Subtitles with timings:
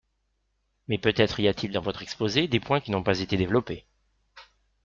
[0.87, 3.85] Mais peut-être y a-t-il dans votre exposé des points qui n’ont pas été développés.